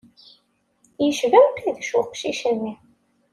Yecba 1.05 1.39
Mqidec 1.47 1.91
uqcic-nni. 1.99 2.73